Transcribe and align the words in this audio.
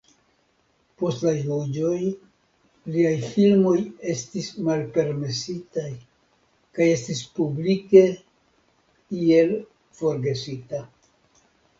Post 0.99 1.25
la 1.25 1.33
juĝoj, 1.39 1.97
liaj 2.95 3.11
filmoj 3.33 3.75
estis 4.13 4.47
malpermesitaj 4.69 5.87
kaj 6.79 6.89
estis 6.95 7.23
publike 7.37 8.03
iel 9.21 9.55
forgesita. 10.01 10.83